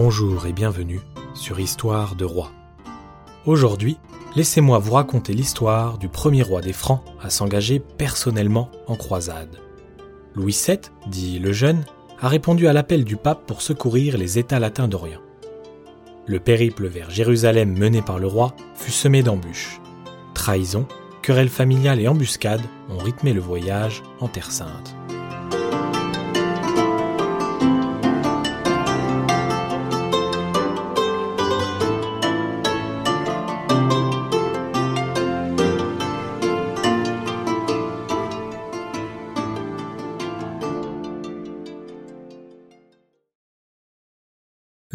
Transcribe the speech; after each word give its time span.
Bonjour 0.00 0.46
et 0.46 0.52
bienvenue 0.52 1.00
sur 1.34 1.58
Histoire 1.58 2.14
de 2.14 2.24
Roi. 2.24 2.52
Aujourd'hui, 3.46 3.98
laissez-moi 4.36 4.78
vous 4.78 4.92
raconter 4.92 5.32
l'histoire 5.32 5.98
du 5.98 6.08
premier 6.08 6.42
roi 6.42 6.60
des 6.60 6.72
Francs 6.72 7.02
à 7.20 7.30
s'engager 7.30 7.80
personnellement 7.80 8.70
en 8.86 8.94
croisade. 8.94 9.58
Louis 10.36 10.56
VII, 10.64 10.78
dit 11.08 11.40
le 11.40 11.50
Jeune, 11.50 11.84
a 12.20 12.28
répondu 12.28 12.68
à 12.68 12.72
l'appel 12.72 13.02
du 13.02 13.16
pape 13.16 13.44
pour 13.44 13.60
secourir 13.60 14.18
les 14.18 14.38
États 14.38 14.60
latins 14.60 14.86
d'Orient. 14.86 15.20
Le 16.26 16.38
périple 16.38 16.86
vers 16.86 17.10
Jérusalem 17.10 17.76
mené 17.76 18.00
par 18.00 18.20
le 18.20 18.28
roi 18.28 18.54
fut 18.76 18.92
semé 18.92 19.24
d'embûches. 19.24 19.80
Trahison, 20.32 20.86
querelles 21.22 21.48
familiales 21.48 22.00
et 22.00 22.06
embuscades 22.06 22.62
ont 22.88 22.98
rythmé 22.98 23.32
le 23.32 23.40
voyage 23.40 24.04
en 24.20 24.28
Terre 24.28 24.52
Sainte. 24.52 24.94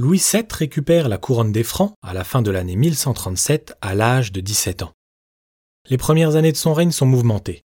Louis 0.03 0.21
VII 0.33 0.43
récupère 0.51 1.07
la 1.07 1.17
couronne 1.17 1.53
des 1.53 1.63
Francs 1.63 1.93
à 2.01 2.13
la 2.13 2.25
fin 2.25 2.41
de 2.41 2.51
l'année 2.51 2.75
1137 2.75 3.77
à 3.79 3.95
l'âge 3.95 4.33
de 4.33 4.41
17 4.41 4.81
ans. 4.81 4.91
Les 5.89 5.95
premières 5.95 6.35
années 6.35 6.51
de 6.51 6.57
son 6.57 6.73
règne 6.73 6.91
sont 6.91 7.05
mouvementées. 7.05 7.61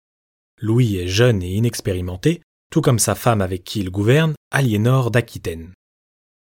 Louis 0.61 0.99
est 0.99 1.09
jeune 1.09 1.43
et 1.43 1.55
inexpérimenté, 1.55 2.43
tout 2.71 2.83
comme 2.83 2.99
sa 2.99 3.15
femme 3.15 3.41
avec 3.41 3.65
qui 3.65 3.81
il 3.81 3.89
gouverne, 3.89 4.35
Aliénor 4.51 5.11
d'Aquitaine. 5.11 5.73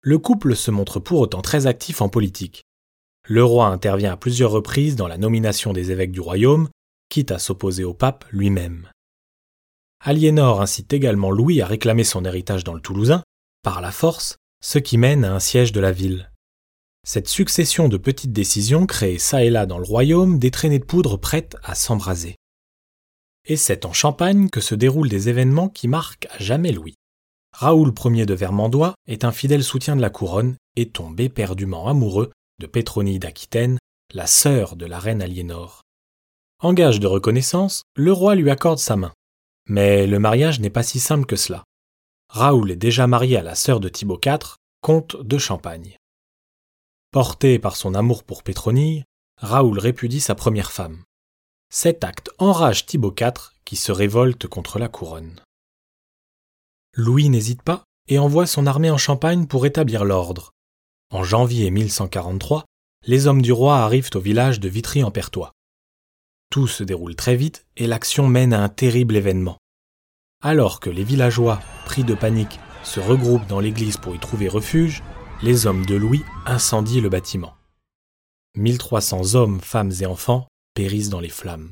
Le 0.02 0.20
couple 0.20 0.56
se 0.56 0.70
montre 0.70 1.00
pour 1.00 1.20
autant 1.20 1.42
très 1.42 1.66
actif 1.66 2.04
en 2.04 2.10
politique. 2.10 2.62
Le 3.28 3.44
roi 3.44 3.66
intervient 3.66 4.14
à 4.14 4.18
plusieurs 4.18 4.52
reprises 4.52 4.96
dans 4.96 5.08
la 5.08 5.18
nomination 5.18 5.74
des 5.74 5.90
évêques 5.90 6.12
du 6.12 6.22
royaume, 6.22 6.70
quitte 7.10 7.32
à 7.32 7.40
s'opposer 7.40 7.86
au 7.86 7.96
pape 7.96 8.24
lui-même. 8.30 8.88
Aliénor 10.00 10.62
incite 10.62 10.94
également 10.94 11.32
Louis 11.32 11.60
à 11.60 11.66
réclamer 11.66 12.04
son 12.04 12.24
héritage 12.24 12.64
dans 12.64 12.76
le 12.76 12.82
Toulousain, 12.82 13.24
par 13.64 13.82
la 13.82 13.92
force, 13.92 14.38
ce 14.62 14.80
qui 14.80 14.98
mène 14.98 15.26
à 15.26 15.34
un 15.34 15.40
siège 15.40 15.72
de 15.72 15.80
la 15.80 15.92
ville. 15.92 16.32
Cette 17.04 17.28
succession 17.28 17.90
de 17.90 17.98
petites 17.98 18.32
décisions 18.32 18.86
crée 18.86 19.18
ça 19.18 19.44
et 19.44 19.50
là 19.50 19.66
dans 19.66 19.80
le 19.80 19.86
royaume 19.86 20.38
des 20.38 20.52
traînées 20.52 20.80
de 20.80 20.86
poudre 20.86 21.18
prêtes 21.18 21.58
à 21.64 21.74
s'embraser. 21.74 22.36
Et 23.46 23.58
c'est 23.58 23.86
en 23.86 23.94
Champagne 23.94 24.50
que 24.50 24.62
se 24.62 24.76
déroulent 24.76 25.10
des 25.10 25.30
événements 25.30 25.68
qui 25.68 25.88
marquent 25.88 26.28
à 26.30 26.38
jamais 26.38 26.72
Louis. 26.72 26.96
Raoul 27.54 27.92
Ier 28.06 28.26
de 28.26 28.36
Vermandois 28.36 28.94
est 29.08 29.26
un 29.26 29.32
fidèle 29.32 29.64
soutien 29.64 29.96
de 29.96 30.02
la 30.02 30.12
couronne 30.12 30.56
et 30.76 30.90
tombe 30.90 31.20
éperdument 31.20 31.88
amoureux 31.88 32.32
de 32.60 32.68
Pétronie 32.68 33.20
d'Aquitaine, 33.20 33.80
la 34.14 34.28
sœur 34.28 34.76
de 34.76 34.86
la 34.86 35.00
reine 35.00 35.24
Aliénor. 35.24 35.82
En 36.60 36.74
gage 36.74 37.00
de 37.00 37.08
reconnaissance, 37.08 37.82
le 37.96 38.14
roi 38.14 38.36
lui 38.36 38.52
accorde 38.52 38.78
sa 38.78 38.96
main. 38.96 39.12
Mais 39.68 40.06
le 40.06 40.20
mariage 40.20 40.60
n'est 40.60 40.70
pas 40.70 40.84
si 40.84 41.00
simple 41.00 41.26
que 41.26 41.36
cela. 41.36 41.64
Raoul 42.34 42.72
est 42.72 42.78
déjà 42.78 43.08
marié 43.08 43.36
à 43.36 43.42
la 43.42 43.56
sœur 43.56 43.82
de 43.82 43.90
Thibaut 43.90 44.20
IV, 44.26 44.56
comte 44.80 45.18
de 45.18 45.38
Champagne. 45.38 45.98
Porté 47.12 47.60
par 47.60 47.76
son 47.76 47.94
amour 47.94 48.24
pour 48.24 48.44
Pétronille, 48.44 49.04
Raoul 49.36 49.78
répudie 49.78 50.22
sa 50.22 50.34
première 50.34 50.72
femme. 50.72 51.04
Cet 51.70 52.06
acte 52.06 52.30
enrage 52.38 52.86
Thibaut 52.86 53.14
IV 53.20 53.52
qui 53.66 53.76
se 53.76 53.92
révolte 53.92 54.48
contre 54.48 54.80
la 54.80 54.88
couronne. 54.88 55.42
Louis 56.96 57.28
n'hésite 57.28 57.64
pas 57.64 57.84
et 58.08 58.18
envoie 58.18 58.48
son 58.48 58.66
armée 58.66 58.92
en 58.92 58.98
Champagne 58.98 59.46
pour 59.46 59.66
établir 59.66 60.06
l'ordre. 60.06 60.52
En 61.10 61.26
janvier 61.26 61.70
1143, 61.70 62.64
les 63.08 63.28
hommes 63.28 63.42
du 63.42 63.52
roi 63.52 63.80
arrivent 63.80 64.12
au 64.16 64.22
village 64.22 64.62
de 64.62 64.70
Vitry-en-Pertois. 64.70 65.52
Tout 66.50 66.68
se 66.68 66.86
déroule 66.86 67.18
très 67.18 67.36
vite 67.36 67.66
et 67.76 67.88
l'action 67.88 68.30
mène 68.30 68.54
à 68.54 68.64
un 68.64 68.70
terrible 68.70 69.18
événement. 69.18 69.58
Alors 70.44 70.80
que 70.80 70.90
les 70.90 71.04
villageois, 71.04 71.60
pris 71.86 72.04
de 72.04 72.16
panique, 72.16 72.60
se 72.84 73.00
regroupent 73.00 73.46
dans 73.46 73.60
l'église 73.60 73.98
pour 73.98 74.16
y 74.16 74.20
trouver 74.20 74.48
refuge, 74.48 75.04
les 75.44 75.68
hommes 75.68 75.86
de 75.86 75.96
Louis 75.96 76.24
incendient 76.48 77.02
le 77.02 77.10
bâtiment. 77.10 77.54
1300 78.56 79.36
hommes, 79.36 79.62
femmes 79.62 79.92
et 80.02 80.06
enfants 80.08 80.48
périssent 80.74 81.10
dans 81.10 81.20
les 81.20 81.30
flammes. 81.30 81.72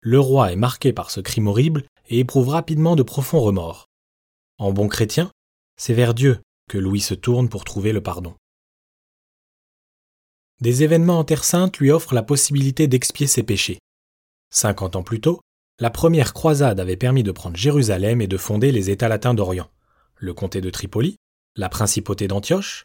Le 0.00 0.18
roi 0.18 0.52
est 0.52 0.56
marqué 0.56 0.94
par 0.94 1.10
ce 1.10 1.20
crime 1.20 1.48
horrible 1.48 1.84
et 2.08 2.20
éprouve 2.20 2.48
rapidement 2.48 2.96
de 2.96 3.02
profonds 3.02 3.40
remords. 3.40 3.86
En 4.56 4.72
bon 4.72 4.88
chrétien, 4.88 5.30
c'est 5.76 5.94
vers 5.94 6.14
Dieu 6.14 6.40
que 6.68 6.78
Louis 6.78 7.00
se 7.00 7.14
tourne 7.14 7.50
pour 7.50 7.64
trouver 7.64 7.92
le 7.92 8.02
pardon. 8.02 8.34
Des 10.62 10.82
événements 10.82 11.18
en 11.18 11.24
Terre 11.24 11.44
Sainte 11.44 11.78
lui 11.78 11.90
offrent 11.90 12.14
la 12.14 12.22
possibilité 12.22 12.88
d'expier 12.88 13.26
ses 13.26 13.42
péchés. 13.42 13.78
Cinquante 14.50 14.96
ans 14.96 15.02
plus 15.02 15.20
tôt, 15.20 15.40
la 15.80 15.88
première 15.90 16.34
croisade 16.34 16.78
avait 16.78 16.96
permis 16.96 17.22
de 17.22 17.32
prendre 17.32 17.56
Jérusalem 17.56 18.20
et 18.20 18.26
de 18.26 18.36
fonder 18.36 18.70
les 18.70 18.90
États 18.90 19.08
latins 19.08 19.32
d'Orient, 19.32 19.70
le 20.16 20.34
comté 20.34 20.60
de 20.60 20.68
Tripoli, 20.68 21.16
la 21.56 21.70
principauté 21.70 22.28
d'Antioche, 22.28 22.84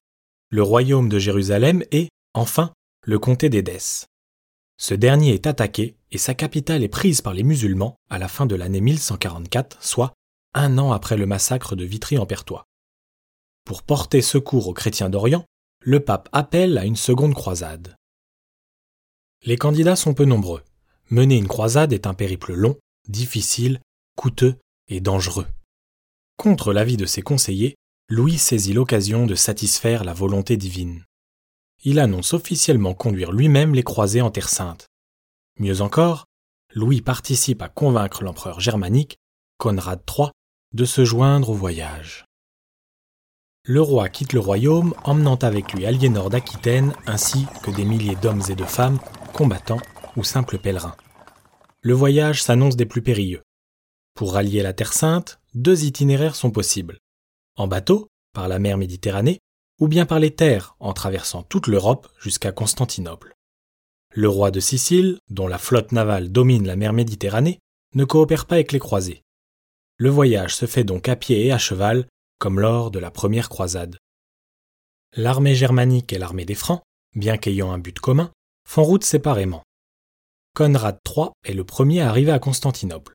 le 0.50 0.64
royaume 0.64 1.10
de 1.10 1.20
Jérusalem 1.20 1.84
et, 1.92 2.08
enfin, 2.34 2.72
le 3.04 3.20
comté 3.20 3.50
d'Édesse. 3.50 4.08
Ce 4.78 4.94
dernier 4.94 5.34
est 5.34 5.46
attaqué 5.46 5.98
et 6.12 6.18
sa 6.18 6.34
capitale 6.34 6.84
est 6.84 6.90
prise 6.90 7.20
par 7.20 7.34
les 7.34 7.44
musulmans 7.44 7.98
à 8.10 8.18
la 8.18 8.30
fin 8.30 8.46
de 8.46 8.56
l'année 8.56 8.82
1144, 8.82 9.84
soit 9.84 10.14
un 10.54 10.78
an 10.78 10.94
après 10.94 11.18
le 11.18 11.26
massacre 11.26 11.76
de 11.76 11.84
Vitry-en-Pertois. 11.84 12.64
Pour 13.66 13.84
porter 13.84 14.22
secours 14.22 14.70
aux 14.70 14.74
chrétiens 14.74 15.10
d'Orient, 15.10 15.46
le 15.82 16.00
pape 16.00 16.30
appelle 16.32 16.78
à 16.78 16.86
une 16.86 16.96
seconde 16.96 17.34
croisade. 17.34 17.96
Les 19.44 19.58
candidats 19.58 19.98
sont 19.98 20.14
peu 20.14 20.26
nombreux. 20.26 20.64
Mener 21.10 21.38
une 21.38 21.48
croisade 21.48 21.94
est 21.94 22.08
un 22.08 22.14
périple 22.14 22.54
long, 22.54 22.78
difficile, 23.08 23.80
coûteux 24.16 24.58
et 24.88 25.02
dangereux. 25.02 25.48
Contre 26.38 26.74
l'avis 26.74 26.98
de 26.98 27.06
ses 27.06 27.22
conseillers, 27.22 27.76
Louis 28.10 28.38
saisit 28.38 28.74
l'occasion 28.74 29.26
de 29.26 29.36
satisfaire 29.36 30.04
la 30.04 30.14
volonté 30.14 30.58
divine. 30.58 31.04
Il 31.84 32.00
annonce 32.00 32.34
officiellement 32.34 32.94
conduire 32.94 33.32
lui-même 33.32 33.74
les 33.74 33.84
croisés 33.84 34.22
en 34.22 34.32
Terre 34.32 34.50
sainte. 34.50 34.88
Mieux 35.60 35.82
encore, 35.82 36.26
Louis 36.74 37.02
participe 37.02 37.62
à 37.62 37.70
convaincre 37.70 38.24
l'empereur 38.24 38.60
germanique, 38.60 39.18
Conrad 39.58 40.02
III, 40.08 40.30
de 40.74 40.86
se 40.86 41.06
joindre 41.06 41.50
au 41.50 41.54
voyage. 41.54 42.26
Le 43.64 43.82
roi 43.82 44.10
quitte 44.10 44.34
le 44.34 44.40
royaume, 44.40 44.94
emmenant 45.04 45.38
avec 45.38 45.74
lui 45.74 45.86
Aliénor 45.86 46.30
d'Aquitaine 46.30 46.94
ainsi 47.08 47.48
que 47.64 47.72
des 47.72 47.86
milliers 47.86 48.16
d'hommes 48.16 48.44
et 48.50 48.56
de 48.56 48.66
femmes, 48.66 49.00
combattants 49.34 49.82
ou 50.16 50.24
simples 50.24 50.60
pèlerins 50.60 50.96
le 51.86 51.94
voyage 51.94 52.42
s'annonce 52.42 52.76
des 52.76 52.88
plus 52.88 53.04
périlleux. 53.04 53.44
Pour 54.16 54.34
rallier 54.34 54.64
la 54.64 54.74
Terre 54.74 54.92
Sainte, 54.92 55.40
deux 55.54 55.84
itinéraires 55.84 56.36
sont 56.36 56.50
possibles. 56.50 56.98
En 57.58 57.68
bateau, 57.68 58.08
par 58.34 58.48
la 58.48 58.58
mer 58.58 58.80
Méditerranée, 58.80 59.38
ou 59.80 59.88
bien 59.88 60.08
par 60.08 60.18
les 60.18 60.34
terres, 60.34 60.76
en 60.80 60.94
traversant 60.94 61.44
toute 61.44 61.68
l'Europe 61.68 62.08
jusqu'à 62.20 62.52
Constantinople. 62.52 63.36
Le 64.16 64.28
roi 64.28 64.50
de 64.50 64.60
Sicile, 64.60 65.20
dont 65.30 65.48
la 65.48 65.60
flotte 65.60 65.92
navale 65.92 66.32
domine 66.32 66.66
la 66.66 66.76
mer 66.76 66.92
Méditerranée, 66.92 67.60
ne 67.94 68.04
coopère 68.04 68.48
pas 68.48 68.56
avec 68.56 68.72
les 68.72 68.80
croisés. 68.80 69.22
Le 69.98 70.10
voyage 70.10 70.56
se 70.56 70.66
fait 70.66 70.86
donc 70.86 71.08
à 71.08 71.16
pied 71.16 71.46
et 71.46 71.52
à 71.52 71.60
cheval, 71.60 72.08
comme 72.40 72.60
lors 72.60 72.90
de 72.90 72.98
la 72.98 73.12
première 73.12 73.48
croisade. 73.48 74.00
L'armée 75.16 75.54
germanique 75.54 76.14
et 76.14 76.18
l'armée 76.18 76.46
des 76.46 76.56
Francs, 76.56 76.82
bien 77.14 77.38
qu'ayant 77.38 77.72
un 77.72 77.78
but 77.78 78.00
commun, 78.00 78.32
font 78.68 78.84
route 78.84 79.04
séparément. 79.04 79.62
Conrad 80.56 81.00
III 81.06 81.32
est 81.44 81.54
le 81.54 81.66
premier 81.66 82.00
à 82.00 82.08
arriver 82.08 82.32
à 82.32 82.40
Constantinople. 82.40 83.14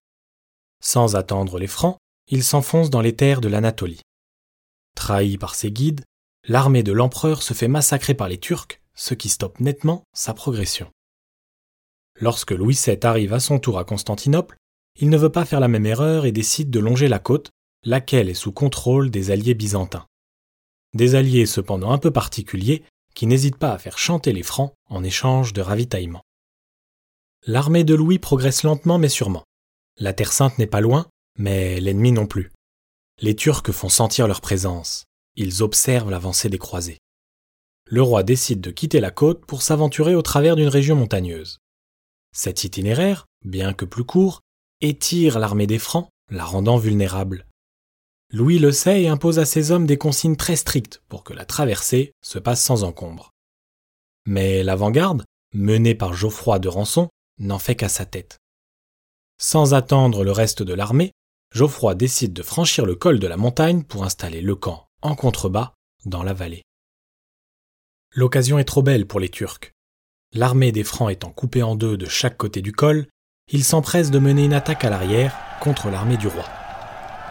Sans 0.82 1.16
attendre 1.16 1.58
les 1.58 1.66
Francs, 1.66 1.96
il 2.28 2.44
s'enfonce 2.44 2.90
dans 2.90 3.00
les 3.00 3.16
terres 3.16 3.40
de 3.40 3.48
l'Anatolie. 3.48 4.02
Trahi 4.94 5.38
par 5.38 5.54
ses 5.54 5.72
guides, 5.72 6.04
l'armée 6.46 6.82
de 6.82 6.92
l'empereur 6.92 7.42
se 7.42 7.54
fait 7.54 7.66
massacrer 7.66 8.12
par 8.12 8.28
les 8.28 8.36
Turcs, 8.36 8.82
ce 8.94 9.14
qui 9.14 9.30
stoppe 9.30 9.58
nettement 9.58 10.02
sa 10.12 10.34
progression. 10.34 10.90
Lorsque 12.20 12.50
Louis 12.50 12.78
VII 12.84 12.98
arrive 13.04 13.32
à 13.32 13.40
son 13.40 13.58
tour 13.58 13.78
à 13.78 13.84
Constantinople, 13.84 14.58
il 15.00 15.08
ne 15.08 15.16
veut 15.16 15.32
pas 15.32 15.46
faire 15.46 15.60
la 15.60 15.68
même 15.68 15.86
erreur 15.86 16.26
et 16.26 16.32
décide 16.32 16.68
de 16.68 16.78
longer 16.78 17.08
la 17.08 17.20
côte, 17.20 17.48
laquelle 17.84 18.28
est 18.28 18.34
sous 18.34 18.52
contrôle 18.52 19.10
des 19.10 19.30
alliés 19.30 19.54
byzantins. 19.54 20.04
Des 20.92 21.14
alliés 21.14 21.46
cependant 21.46 21.92
un 21.92 21.98
peu 21.98 22.10
particuliers 22.10 22.84
qui 23.14 23.26
n'hésitent 23.26 23.56
pas 23.56 23.72
à 23.72 23.78
faire 23.78 23.96
chanter 23.96 24.34
les 24.34 24.42
Francs 24.42 24.74
en 24.90 25.02
échange 25.02 25.54
de 25.54 25.62
ravitaillement. 25.62 26.20
L'armée 27.46 27.84
de 27.84 27.94
Louis 27.94 28.18
progresse 28.18 28.64
lentement 28.64 28.98
mais 28.98 29.08
sûrement. 29.08 29.44
La 29.98 30.12
Terre 30.12 30.32
Sainte 30.32 30.58
n'est 30.58 30.66
pas 30.66 30.80
loin, 30.80 31.06
mais 31.38 31.80
l'ennemi 31.80 32.12
non 32.12 32.26
plus. 32.26 32.52
Les 33.20 33.34
Turcs 33.34 33.72
font 33.72 33.88
sentir 33.88 34.28
leur 34.28 34.40
présence. 34.40 35.04
Ils 35.36 35.62
observent 35.62 36.10
l'avancée 36.10 36.48
des 36.48 36.58
croisés. 36.58 36.98
Le 37.86 38.02
roi 38.02 38.22
décide 38.22 38.60
de 38.60 38.70
quitter 38.70 39.00
la 39.00 39.10
côte 39.10 39.44
pour 39.46 39.62
s'aventurer 39.62 40.14
au 40.14 40.22
travers 40.22 40.54
d'une 40.54 40.68
région 40.68 40.96
montagneuse. 40.96 41.58
Cet 42.32 42.64
itinéraire, 42.64 43.26
bien 43.44 43.72
que 43.72 43.84
plus 43.84 44.04
court, 44.04 44.40
étire 44.80 45.38
l'armée 45.38 45.66
des 45.66 45.78
Francs, 45.78 46.08
la 46.30 46.44
rendant 46.44 46.76
vulnérable. 46.76 47.46
Louis 48.32 48.58
le 48.58 48.70
sait 48.70 49.02
et 49.02 49.08
impose 49.08 49.38
à 49.38 49.44
ses 49.44 49.72
hommes 49.72 49.86
des 49.86 49.98
consignes 49.98 50.36
très 50.36 50.56
strictes 50.56 51.02
pour 51.08 51.24
que 51.24 51.32
la 51.32 51.44
traversée 51.44 52.12
se 52.22 52.38
passe 52.38 52.62
sans 52.62 52.84
encombre. 52.84 53.32
Mais 54.26 54.62
l'avant-garde, 54.62 55.24
menée 55.52 55.96
par 55.96 56.12
Geoffroy 56.14 56.60
de 56.60 56.68
Rançon, 56.68 57.08
n'en 57.40 57.58
fait 57.58 57.74
qu'à 57.74 57.88
sa 57.88 58.06
tête. 58.06 58.38
Sans 59.38 59.74
attendre 59.74 60.22
le 60.22 60.32
reste 60.32 60.62
de 60.62 60.74
l'armée, 60.74 61.12
Geoffroy 61.52 61.94
décide 61.94 62.32
de 62.32 62.42
franchir 62.42 62.86
le 62.86 62.94
col 62.94 63.18
de 63.18 63.26
la 63.26 63.36
montagne 63.36 63.82
pour 63.82 64.04
installer 64.04 64.40
le 64.40 64.54
camp 64.54 64.86
en 65.02 65.16
contrebas 65.16 65.72
dans 66.04 66.22
la 66.22 66.34
vallée. 66.34 66.62
L'occasion 68.14 68.58
est 68.58 68.64
trop 68.64 68.82
belle 68.82 69.06
pour 69.06 69.18
les 69.18 69.28
Turcs. 69.28 69.72
L'armée 70.32 70.70
des 70.70 70.84
Francs 70.84 71.10
étant 71.10 71.30
coupée 71.30 71.62
en 71.62 71.74
deux 71.74 71.96
de 71.96 72.06
chaque 72.06 72.36
côté 72.36 72.62
du 72.62 72.72
col, 72.72 73.06
ils 73.50 73.64
s'empressent 73.64 74.12
de 74.12 74.18
mener 74.20 74.44
une 74.44 74.52
attaque 74.52 74.84
à 74.84 74.90
l'arrière 74.90 75.36
contre 75.60 75.90
l'armée 75.90 76.16
du 76.16 76.28
roi. 76.28 76.44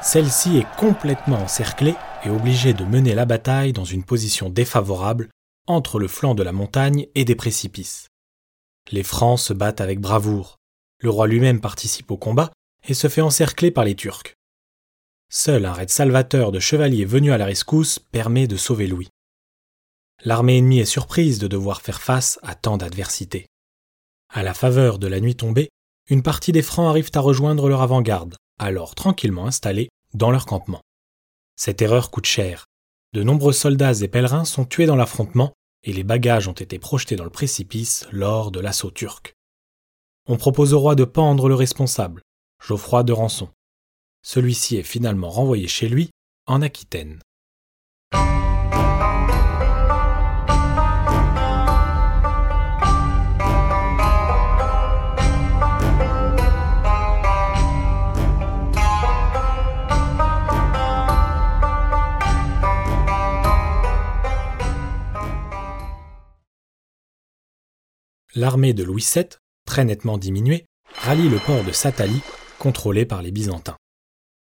Celle-ci 0.02 0.58
est 0.58 0.76
complètement 0.78 1.44
encerclée 1.44 1.96
et 2.26 2.30
obligée 2.30 2.74
de 2.74 2.84
mener 2.84 3.16
la 3.16 3.26
bataille 3.26 3.72
dans 3.72 3.86
une 3.86 4.04
position 4.04 4.50
défavorable 4.50 5.30
entre 5.68 6.00
le 6.00 6.08
flanc 6.08 6.36
de 6.36 6.44
la 6.44 6.52
montagne 6.52 7.08
et 7.16 7.24
des 7.24 7.36
précipices. 7.36 8.09
Les 8.92 9.04
Francs 9.04 9.40
se 9.40 9.54
battent 9.54 9.82
avec 9.82 10.00
bravoure. 10.00 10.58
Le 11.00 11.10
roi 11.10 11.28
lui-même 11.28 11.62
participe 11.62 12.10
au 12.12 12.18
combat 12.18 12.52
et 12.88 12.94
se 12.94 13.08
fait 13.08 13.22
encercler 13.22 13.72
par 13.72 13.84
les 13.84 13.96
Turcs. 13.96 14.34
Seul 15.32 15.66
un 15.66 15.74
raid 15.74 15.90
salvateur 15.90 16.52
de 16.52 16.60
chevaliers 16.60 17.06
venus 17.06 17.32
à 17.32 17.38
la 17.38 17.46
rescousse 17.46 18.00
permet 18.00 18.48
de 18.48 18.58
sauver 18.58 18.88
Louis. 18.88 19.10
L'armée 20.26 20.58
ennemie 20.58 20.80
est 20.80 20.86
surprise 20.86 21.38
de 21.38 21.48
devoir 21.48 21.82
faire 21.82 22.02
face 22.02 22.40
à 22.42 22.56
tant 22.56 22.78
d'adversité. 22.78 23.46
À 24.34 24.42
la 24.42 24.54
faveur 24.54 24.98
de 24.98 25.08
la 25.08 25.20
nuit 25.20 25.36
tombée, 25.36 25.70
une 26.10 26.24
partie 26.24 26.52
des 26.52 26.64
Francs 26.64 26.90
arrivent 26.90 27.12
à 27.14 27.20
rejoindre 27.20 27.70
leur 27.70 27.84
avant-garde, 27.84 28.36
alors 28.58 28.96
tranquillement 28.96 29.46
installés 29.46 29.90
dans 30.16 30.32
leur 30.32 30.48
campement. 30.48 30.82
Cette 31.56 31.82
erreur 31.82 32.10
coûte 32.10 32.26
cher. 32.26 32.66
De 33.14 33.22
nombreux 33.22 33.54
soldats 33.54 34.02
et 34.02 34.08
pèlerins 34.08 34.46
sont 34.46 34.66
tués 34.66 34.88
dans 34.88 34.96
l'affrontement 34.96 35.54
et 35.84 35.94
les 35.94 36.04
bagages 36.04 36.48
ont 36.48 36.54
été 36.54 36.80
projetés 36.80 37.16
dans 37.16 37.24
le 37.24 37.30
précipice 37.30 38.08
lors 38.12 38.52
de 38.52 38.60
l'assaut 38.60 38.92
turc. 38.92 39.34
On 40.28 40.38
propose 40.38 40.74
au 40.74 40.80
roi 40.80 40.96
de 40.96 41.06
pendre 41.06 41.50
le 41.50 41.56
responsable, 41.56 42.22
Geoffroy 42.66 43.04
de 43.04 43.14
Rançon. 43.14 43.50
Celui-ci 44.22 44.78
est 44.78 44.84
finalement 44.84 45.30
renvoyé 45.30 45.68
chez 45.68 45.88
lui, 45.88 46.10
en 46.46 46.62
Aquitaine. 46.62 47.20
L'armée 68.40 68.72
de 68.72 68.86
Louis 68.86 69.06
VII, 69.14 69.28
très 69.66 69.84
nettement 69.84 70.18
diminuée, 70.18 70.66
rallie 71.00 71.28
le 71.28 71.40
port 71.40 71.66
de 71.66 71.74
Satali 71.74 72.22
contrôlé 72.58 73.04
par 73.04 73.22
les 73.22 73.32
Byzantins. 73.32 73.76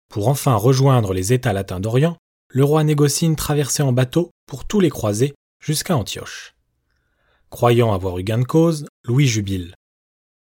Pour 0.10 0.28
enfin 0.28 0.54
rejoindre 0.54 1.12
les 1.12 1.34
États 1.34 1.54
latins 1.54 1.80
d'Orient, 1.80 2.16
le 2.50 2.64
roi 2.64 2.84
négocie 2.84 3.26
une 3.26 3.36
traversée 3.36 3.82
en 3.82 3.92
bateau 3.92 4.30
pour 4.46 4.66
tous 4.66 4.80
les 4.80 4.92
croisés 4.92 5.34
jusqu'à 5.60 5.98
Antioche. 5.98 6.54
Croyant 7.50 7.92
avoir 7.92 8.20
eu 8.20 8.24
gain 8.24 8.38
de 8.38 8.44
cause, 8.44 8.86
Louis 9.06 9.26
jubile. 9.26 9.74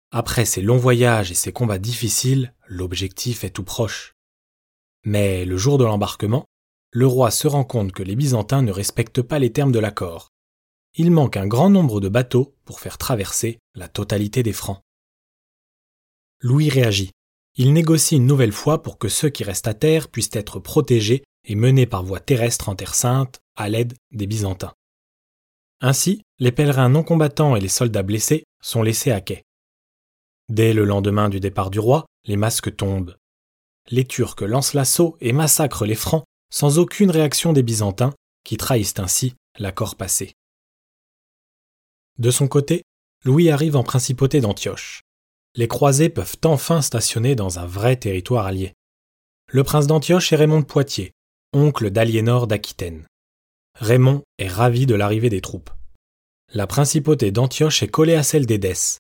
Après 0.10 0.46
ces 0.46 0.64
longs 0.64 0.78
voyages 0.78 1.30
et 1.30 1.36
ces 1.36 1.54
combats 1.54 1.78
difficiles, 1.78 2.52
l'objectif 2.66 3.44
est 3.44 3.52
tout 3.52 3.64
proche. 3.64 4.14
Mais 5.04 5.46
le 5.46 5.58
jour 5.58 5.78
de 5.78 5.86
l'embarquement, 5.86 6.46
le 6.90 7.06
roi 7.06 7.30
se 7.30 7.48
rend 7.48 7.64
compte 7.64 7.92
que 7.92 8.02
les 8.02 8.16
Byzantins 8.16 8.64
ne 8.64 8.72
respectent 8.72 9.22
pas 9.22 9.38
les 9.38 9.52
termes 9.52 9.72
de 9.72 9.78
l'accord. 9.78 10.32
Il 10.98 11.12
manque 11.12 11.36
un 11.36 11.46
grand 11.46 11.70
nombre 11.70 12.00
de 12.00 12.08
bateaux 12.08 12.56
pour 12.64 12.80
faire 12.80 12.98
traverser 12.98 13.60
la 13.74 13.90
totalité 13.90 14.44
des 14.44 14.54
Francs. 14.54 14.82
Louis 16.40 16.70
réagit. 16.70 17.12
Il 17.56 17.74
négocie 17.74 18.16
une 18.16 18.26
nouvelle 18.26 18.52
fois 18.52 18.82
pour 18.82 18.98
que 18.98 19.10
ceux 19.10 19.30
qui 19.30 19.44
restent 19.44 19.68
à 19.68 19.74
terre 19.74 20.08
puissent 20.10 20.30
être 20.34 20.60
protégés 20.60 21.24
et 21.44 21.56
menés 21.56 21.86
par 21.86 22.04
voie 22.04 22.20
terrestre 22.20 22.70
en 22.70 22.76
Terre 22.76 22.96
sainte 22.96 23.40
à 23.56 23.70
l'aide 23.70 23.94
des 24.12 24.28
Byzantins. 24.28 24.74
Ainsi, 25.82 26.22
les 26.40 26.52
pèlerins 26.52 26.90
non 26.90 27.04
combattants 27.04 27.56
et 27.56 27.62
les 27.62 27.68
soldats 27.68 28.04
blessés 28.04 28.46
sont 28.62 28.82
laissés 28.82 29.12
à 29.12 29.22
quai. 29.22 29.44
Dès 30.50 30.74
le 30.74 30.86
lendemain 30.86 31.30
du 31.30 31.40
départ 31.40 31.70
du 31.70 31.80
roi, 31.80 32.06
les 32.26 32.38
masques 32.38 32.76
tombent. 32.76 33.16
Les 33.90 34.06
Turcs 34.06 34.42
lancent 34.42 34.74
l'assaut 34.74 35.18
et 35.20 35.34
massacrent 35.34 35.86
les 35.86 35.96
Francs 35.96 36.24
sans 36.52 36.80
aucune 36.80 37.12
réaction 37.12 37.54
des 37.54 37.64
Byzantins, 37.64 38.14
qui 38.44 38.58
trahissent 38.58 39.00
ainsi 39.00 39.36
l'accord 39.58 39.96
passé. 39.96 40.34
De 42.18 42.32
son 42.32 42.48
côté, 42.48 42.84
Louis 43.24 43.50
arrive 43.50 43.76
en 43.76 43.84
principauté 43.84 44.42
d'Antioche 44.42 45.02
les 45.56 45.68
croisés 45.68 46.10
peuvent 46.10 46.38
enfin 46.44 46.82
stationner 46.82 47.36
dans 47.36 47.60
un 47.60 47.66
vrai 47.66 47.96
territoire 47.96 48.46
allié. 48.46 48.74
Le 49.50 49.64
prince 49.64 49.88
d'Antioche 49.88 50.34
est 50.34 50.36
Raymond 50.36 50.60
de 50.60 50.66
Poitiers, 50.66 51.12
oncle 51.54 51.92
d'Aliénor 51.92 52.48
d'Aquitaine. 52.48 53.06
Raymond 53.80 54.24
est 54.38 54.48
ravi 54.48 54.86
de 54.86 54.96
l'arrivée 54.96 55.30
des 55.30 55.42
troupes. 55.42 55.70
La 56.54 56.68
principauté 56.68 57.32
d'Antioche 57.32 57.84
est 57.84 57.88
collée 57.88 58.16
à 58.16 58.24
celle 58.24 58.46
d'Édesse. 58.46 59.00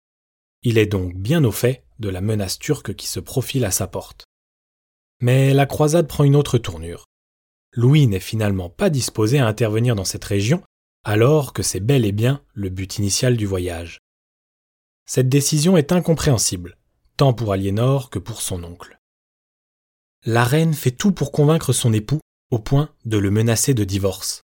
Il 0.63 0.77
est 0.77 0.85
donc 0.85 1.15
bien 1.15 1.43
au 1.43 1.51
fait 1.51 1.83
de 1.99 2.09
la 2.09 2.21
menace 2.21 2.57
turque 2.57 2.95
qui 2.95 3.07
se 3.07 3.19
profile 3.19 3.65
à 3.65 3.71
sa 3.71 3.87
porte. 3.87 4.25
Mais 5.21 5.53
la 5.53 5.65
croisade 5.65 6.07
prend 6.07 6.23
une 6.23 6.35
autre 6.35 6.57
tournure. 6.57 7.05
Louis 7.73 8.07
n'est 8.07 8.19
finalement 8.19 8.69
pas 8.69 8.89
disposé 8.89 9.39
à 9.39 9.47
intervenir 9.47 9.95
dans 9.95 10.05
cette 10.05 10.23
région, 10.23 10.63
alors 11.05 11.53
que 11.53 11.61
c'est 11.61 11.79
bel 11.79 12.03
et 12.03 12.11
bien 12.11 12.41
le 12.55 12.69
but 12.69 12.97
initial 12.97 13.37
du 13.37 13.45
voyage. 13.45 13.99
Cette 15.05 15.29
décision 15.29 15.77
est 15.77 15.91
incompréhensible, 15.91 16.79
tant 17.15 17.31
pour 17.31 17.53
Aliénor 17.53 18.09
que 18.09 18.17
pour 18.17 18.41
son 18.41 18.63
oncle. 18.63 18.99
La 20.25 20.43
reine 20.43 20.73
fait 20.73 20.89
tout 20.89 21.11
pour 21.11 21.31
convaincre 21.31 21.73
son 21.73 21.93
époux, 21.93 22.19
au 22.49 22.57
point 22.57 22.89
de 23.05 23.19
le 23.19 23.29
menacer 23.29 23.75
de 23.75 23.83
divorce. 23.83 24.41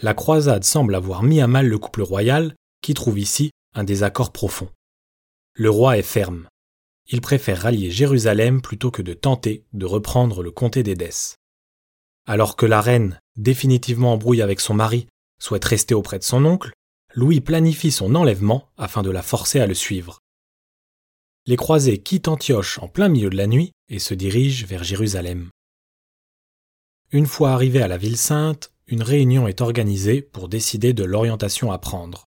La 0.00 0.14
croisade 0.14 0.64
semble 0.64 0.94
avoir 0.94 1.22
mis 1.22 1.42
à 1.42 1.46
mal 1.46 1.68
le 1.68 1.78
couple 1.78 2.00
royal, 2.00 2.54
qui 2.80 2.94
trouve 2.94 3.18
ici 3.18 3.50
un 3.74 3.84
désaccord 3.84 4.32
profond. 4.32 4.70
Le 5.54 5.68
roi 5.68 5.98
est 5.98 6.02
ferme. 6.02 6.48
Il 7.08 7.20
préfère 7.20 7.60
rallier 7.60 7.90
Jérusalem 7.90 8.62
plutôt 8.62 8.90
que 8.90 9.02
de 9.02 9.12
tenter 9.12 9.66
de 9.74 9.84
reprendre 9.84 10.42
le 10.42 10.50
comté 10.50 10.82
d'Édesse. 10.82 11.36
Alors 12.26 12.56
que 12.56 12.64
la 12.64 12.80
reine, 12.80 13.20
définitivement 13.36 14.14
embrouillée 14.14 14.42
avec 14.42 14.60
son 14.60 14.72
mari, 14.72 15.06
souhaite 15.42 15.64
rester 15.64 15.92
auprès 15.92 16.20
de 16.20 16.24
son 16.24 16.44
oncle, 16.44 16.72
Louis 17.14 17.40
planifie 17.40 17.90
son 17.90 18.14
enlèvement 18.14 18.68
afin 18.78 19.02
de 19.02 19.10
la 19.10 19.22
forcer 19.22 19.58
à 19.58 19.66
le 19.66 19.74
suivre. 19.74 20.20
Les 21.46 21.56
croisés 21.56 21.98
quittent 21.98 22.28
Antioche 22.28 22.78
en 22.78 22.86
plein 22.86 23.08
milieu 23.08 23.28
de 23.28 23.36
la 23.36 23.48
nuit 23.48 23.72
et 23.88 23.98
se 23.98 24.14
dirigent 24.14 24.64
vers 24.66 24.84
Jérusalem. 24.84 25.50
Une 27.10 27.26
fois 27.26 27.50
arrivés 27.50 27.82
à 27.82 27.88
la 27.88 27.98
ville 27.98 28.16
sainte, 28.16 28.72
une 28.86 29.02
réunion 29.02 29.48
est 29.48 29.60
organisée 29.60 30.22
pour 30.22 30.48
décider 30.48 30.92
de 30.92 31.02
l'orientation 31.02 31.72
à 31.72 31.78
prendre. 31.78 32.24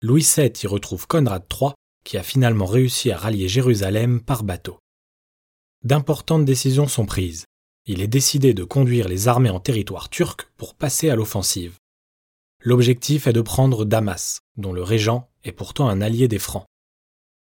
Louis 0.00 0.26
VII 0.36 0.52
y 0.62 0.66
retrouve 0.68 1.08
Conrad 1.08 1.44
III, 1.52 1.72
qui 2.04 2.16
a 2.16 2.22
finalement 2.22 2.66
réussi 2.66 3.10
à 3.10 3.18
rallier 3.18 3.48
Jérusalem 3.48 4.20
par 4.20 4.44
bateau. 4.44 4.78
D'importantes 5.82 6.44
décisions 6.44 6.86
sont 6.86 7.06
prises. 7.06 7.44
Il 7.86 8.00
est 8.00 8.08
décidé 8.08 8.54
de 8.54 8.62
conduire 8.62 9.08
les 9.08 9.26
armées 9.26 9.50
en 9.50 9.58
territoire 9.58 10.08
turc 10.08 10.48
pour 10.56 10.74
passer 10.76 11.10
à 11.10 11.16
l'offensive. 11.16 11.76
L'objectif 12.62 13.26
est 13.26 13.32
de 13.32 13.40
prendre 13.40 13.86
Damas, 13.86 14.40
dont 14.58 14.74
le 14.74 14.82
régent 14.82 15.30
est 15.44 15.52
pourtant 15.52 15.88
un 15.88 16.02
allié 16.02 16.28
des 16.28 16.38
Francs. 16.38 16.66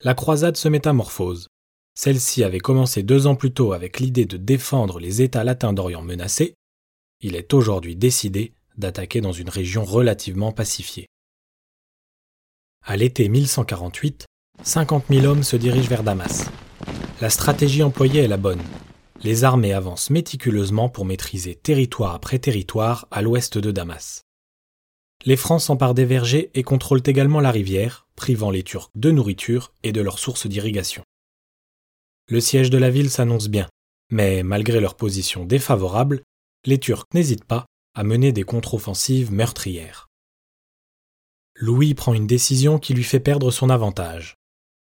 La 0.02 0.14
croisade 0.14 0.56
se 0.56 0.68
métamorphose. 0.68 1.48
Celle-ci 1.96 2.44
avait 2.44 2.60
commencé 2.60 3.02
deux 3.02 3.26
ans 3.26 3.36
plus 3.36 3.52
tôt 3.52 3.74
avec 3.74 4.00
l'idée 4.00 4.26
de 4.26 4.38
défendre 4.38 5.00
les 5.00 5.24
États 5.24 5.44
latins 5.44 5.74
d'Orient 5.74 6.04
menacés. 6.04 6.54
Il 7.22 7.36
est 7.36 7.56
aujourd'hui 7.56 7.96
décidé 7.96 8.54
d'attaquer 8.78 9.20
dans 9.20 9.32
une 9.32 9.50
région 9.50 9.84
relativement 9.84 10.52
pacifiée. 10.52 11.08
À 12.86 12.96
l'été 12.96 13.30
1148, 13.30 14.26
50 14.62 15.06
000 15.10 15.26
hommes 15.26 15.44
se 15.44 15.56
dirigent 15.56 15.90
vers 15.90 16.04
Damas. 16.04 16.50
La 17.20 17.32
stratégie 17.32 17.82
employée 17.82 18.22
est 18.22 18.28
la 18.28 18.38
bonne. 18.38 18.62
Les 19.24 19.44
armées 19.44 19.74
avancent 19.74 20.12
méticuleusement 20.12 20.88
pour 20.88 21.04
maîtriser 21.04 21.56
territoire 21.56 22.14
après 22.14 22.40
territoire 22.40 23.08
à 23.12 23.24
l'ouest 23.24 23.58
de 23.58 23.72
Damas. 23.72 24.24
Les 25.26 25.36
Francs 25.36 25.62
s'emparent 25.62 25.94
des 25.94 26.06
vergers 26.06 26.50
et 26.54 26.64
contrôlent 26.64 27.04
également 27.06 27.42
la 27.42 27.52
rivière, 27.52 28.08
privant 28.16 28.52
les 28.52 28.64
Turcs 28.64 28.90
de 28.96 29.12
nourriture 29.12 29.74
et 29.84 29.92
de 29.92 30.02
leurs 30.02 30.20
sources 30.20 30.48
d'irrigation. 30.48 31.04
Le 32.30 32.40
siège 32.40 32.70
de 32.70 32.78
la 32.78 32.90
ville 32.90 33.10
s'annonce 33.10 33.50
bien, 33.50 33.68
mais 34.12 34.44
malgré 34.44 34.80
leur 34.80 34.96
position 34.96 35.46
défavorable, 35.46 36.22
les 36.66 36.78
Turcs 36.78 37.06
n'hésitent 37.14 37.46
pas 37.46 37.66
à 37.96 38.04
mener 38.04 38.32
des 38.32 38.44
contre-offensives 38.44 39.32
meurtrières. 39.32 40.08
Louis 41.56 41.94
prend 41.94 42.14
une 42.14 42.28
décision 42.28 42.80
qui 42.80 42.94
lui 42.94 43.04
fait 43.04 43.20
perdre 43.20 43.52
son 43.52 43.70
avantage. 43.70 44.36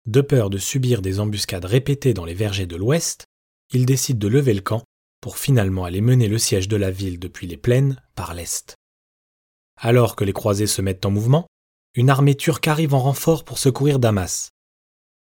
De 0.08 0.22
peur 0.22 0.50
de 0.50 0.58
subir 0.58 1.02
des 1.02 1.20
embuscades 1.20 1.66
répétées 1.66 2.14
dans 2.14 2.26
les 2.26 2.34
vergers 2.34 2.66
de 2.66 2.76
l'Ouest, 2.76 3.26
il 3.72 3.86
décide 3.86 4.18
de 4.18 4.28
lever 4.28 4.54
le 4.54 4.62
camp 4.62 4.84
pour 5.22 5.38
finalement 5.38 5.86
aller 5.86 6.02
mener 6.02 6.28
le 6.28 6.38
siège 6.38 6.68
de 6.68 6.76
la 6.76 6.92
ville 6.92 7.20
depuis 7.20 7.48
les 7.48 7.58
plaines 7.58 8.02
par 8.16 8.34
l'est. 8.34 8.76
Alors 9.78 10.16
que 10.16 10.24
les 10.24 10.34
croisés 10.34 10.68
se 10.68 10.82
mettent 10.82 11.06
en 11.06 11.12
mouvement, 11.12 11.48
une 11.96 12.10
armée 12.10 12.36
turque 12.36 12.68
arrive 12.68 12.94
en 12.94 13.00
renfort 13.00 13.44
pour 13.44 13.58
secourir 13.58 14.00
Damas. 14.00 14.50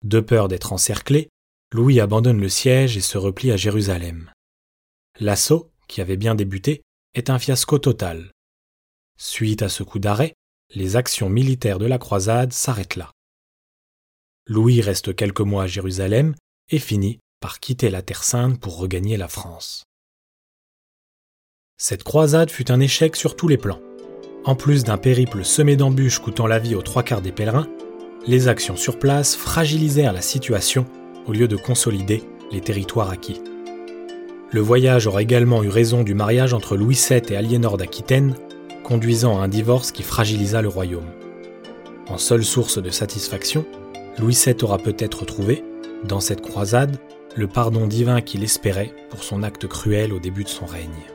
De 0.03 0.21
peur 0.21 0.49
d'être 0.49 0.73
encerclé, 0.73 1.29
Louis 1.73 2.01
abandonne 2.01 2.41
le 2.41 2.49
siège 2.49 2.97
et 2.97 3.01
se 3.01 3.19
replie 3.19 3.51
à 3.51 3.57
Jérusalem. 3.57 4.31
L'assaut, 5.19 5.71
qui 5.89 6.01
avait 6.01 6.17
bien 6.17 6.35
débuté, 6.35 6.83
est 7.15 7.31
un 7.31 7.39
fiasco 7.39 7.79
total. 7.79 8.33
Suite 9.17 9.63
à 9.63 9.69
ce 9.69 9.83
coup 9.83 9.99
d'arrêt, 9.99 10.35
les 10.75 10.97
actions 10.97 11.29
militaires 11.29 11.79
de 11.79 11.87
la 11.87 11.99
croisade 11.99 12.53
s'arrêtent 12.53 12.97
là. 12.97 13.13
Louis 14.47 14.81
reste 14.81 15.15
quelques 15.15 15.41
mois 15.41 15.65
à 15.65 15.67
Jérusalem 15.67 16.35
et 16.69 16.79
finit 16.79 17.21
par 17.41 17.61
quitter 17.61 17.91
la 17.91 18.03
Terre 18.03 18.25
sainte 18.25 18.61
pour 18.61 18.79
regagner 18.79 19.17
la 19.17 19.29
France. 19.29 19.85
Cette 21.77 22.05
croisade 22.05 22.51
fut 22.51 22.71
un 22.71 22.81
échec 22.81 23.17
sur 23.17 23.37
tous 23.37 23.49
les 23.49 23.59
plans. 23.59 23.81
En 24.47 24.55
plus 24.55 24.85
d'un 24.85 24.99
périple 24.99 25.43
semé 25.43 25.75
d'embûches 25.75 26.19
coûtant 26.19 26.47
la 26.47 26.59
vie 26.59 26.75
aux 26.75 26.83
trois 26.83 27.03
quarts 27.03 27.23
des 27.23 27.33
pèlerins, 27.33 27.67
les 28.27 28.49
actions 28.49 28.77
sur 28.77 28.99
place 28.99 29.37
fragilisèrent 29.37 30.13
la 30.13 30.21
situation 30.21 30.85
au 31.27 31.33
lieu 31.33 31.49
de 31.49 31.57
consolider 31.57 32.23
les 32.53 32.61
territoires 32.61 33.09
acquis. 33.09 33.41
Le 34.51 34.61
voyage 34.61 35.07
aura 35.07 35.23
également 35.23 35.63
eu 35.63 35.69
raison 35.69 36.03
du 36.03 36.15
mariage 36.15 36.53
entre 36.53 36.77
Louis 36.77 36.99
VII 37.09 37.23
et 37.31 37.37
Aliénor 37.37 37.79
d'Aquitaine, 37.79 38.35
conduisant 38.83 39.41
à 39.41 39.45
un 39.45 39.49
divorce 39.49 39.93
qui 39.93 40.03
fragilisa 40.03 40.61
le 40.61 40.69
royaume. 40.69 41.09
En 42.09 42.19
seule 42.19 42.45
source 42.45 42.81
de 42.81 42.91
satisfaction, 42.91 43.65
Louis 44.19 44.39
VII 44.45 44.63
aura 44.63 44.77
peut-être 44.77 45.25
trouvé, 45.25 45.65
dans 46.07 46.21
cette 46.21 46.43
croisade, 46.43 46.99
le 47.35 47.47
pardon 47.47 47.87
divin 47.87 48.21
qu'il 48.21 48.45
espérait 48.45 48.93
pour 49.09 49.25
son 49.25 49.43
acte 49.43 49.67
cruel 49.67 50.13
au 50.13 50.19
début 50.19 50.45
de 50.45 50.51
son 50.51 50.67
règne. 50.67 51.13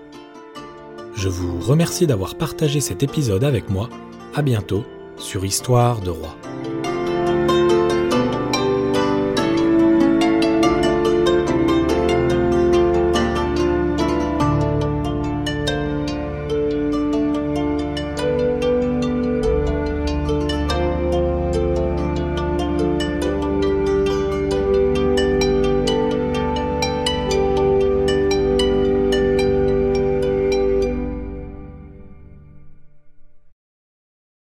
Je 1.20 1.28
vous 1.28 1.60
remercie 1.60 2.08
d'avoir 2.08 2.36
partagé 2.36 2.80
cet 2.80 3.04
épisode 3.04 3.44
avec 3.44 3.70
moi. 3.70 3.90
À 4.36 4.42
bientôt 4.42 4.86
sur 5.18 5.44
Histoire 5.44 6.00
de 6.00 6.12
Roi. 6.12 6.34